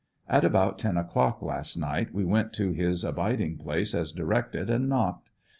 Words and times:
At 0.27 0.43
about 0.43 0.79
ten 0.79 0.97
o'clock 0.97 1.43
last 1.43 1.77
night 1.77 2.11
we 2.11 2.25
went 2.25 2.53
to 2.53 2.71
his 2.71 3.03
abiding 3.03 3.57
place 3.59 3.93
as 3.93 4.11
directed 4.11 4.67
and 4.67 4.89
knocked. 4.89 5.29